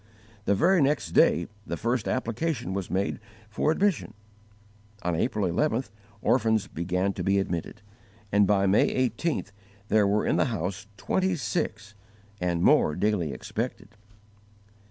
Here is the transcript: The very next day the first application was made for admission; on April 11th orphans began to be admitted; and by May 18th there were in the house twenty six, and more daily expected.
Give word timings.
The 0.45 0.55
very 0.55 0.81
next 0.81 1.11
day 1.11 1.47
the 1.67 1.77
first 1.77 2.07
application 2.07 2.73
was 2.73 2.89
made 2.89 3.19
for 3.51 3.69
admission; 3.69 4.15
on 5.03 5.13
April 5.15 5.47
11th 5.47 5.91
orphans 6.23 6.65
began 6.65 7.13
to 7.13 7.23
be 7.23 7.37
admitted; 7.37 7.83
and 8.31 8.47
by 8.47 8.65
May 8.65 9.07
18th 9.09 9.51
there 9.89 10.07
were 10.07 10.25
in 10.25 10.37
the 10.37 10.45
house 10.45 10.87
twenty 10.97 11.35
six, 11.35 11.93
and 12.39 12.63
more 12.63 12.95
daily 12.95 13.31
expected. 13.31 13.89